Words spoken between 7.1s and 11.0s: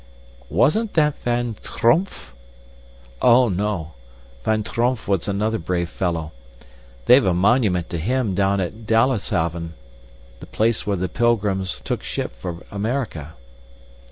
a monument to him down at Delftshaven the place where